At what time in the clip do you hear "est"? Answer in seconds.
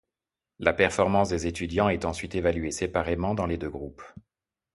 1.89-2.05